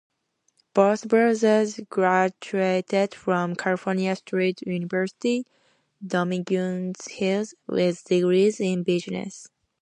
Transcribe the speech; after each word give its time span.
Both 0.73 1.07
brothers 1.07 1.79
graduated 1.87 3.13
from 3.13 3.53
California 3.55 4.15
State 4.15 4.61
University, 4.65 5.45
Dominguez 6.03 7.07
Hills, 7.07 7.53
with 7.67 8.03
degrees 8.05 8.59
in 8.59 8.81
Business. 8.81 9.47